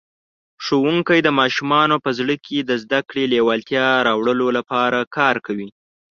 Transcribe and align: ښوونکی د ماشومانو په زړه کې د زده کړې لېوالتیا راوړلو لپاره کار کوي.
ښوونکی 0.63 1.19
د 1.23 1.29
ماشومانو 1.39 1.95
په 2.05 2.09
زړه 2.17 2.35
کې 2.45 2.57
د 2.61 2.71
زده 2.83 2.99
کړې 3.09 3.23
لېوالتیا 3.33 3.87
راوړلو 4.07 4.47
لپاره 4.57 4.99
کار 5.17 5.35
کوي. 5.45 5.69